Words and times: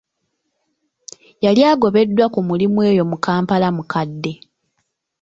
Yali 1.43 1.61
agobeddwa 1.71 2.25
ku 2.33 2.39
mulimu 2.47 2.79
eyo 2.91 3.03
mu 3.11 3.17
kampala 3.25 3.67
mukadde. 3.75 4.33